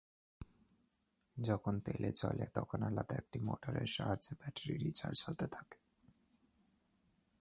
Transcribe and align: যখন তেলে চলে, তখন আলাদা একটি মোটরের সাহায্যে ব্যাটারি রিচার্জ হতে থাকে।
যখন 1.37 1.79
তেলে 1.79 2.11
চলে, 2.11 2.45
তখন 2.53 2.79
আলাদা 2.83 3.15
একটি 3.15 3.39
মোটরের 3.39 3.87
সাহায্যে 3.87 4.33
ব্যাটারি 4.39 4.75
রিচার্জ 4.77 5.17
হতে 5.27 5.47
থাকে। 5.47 5.77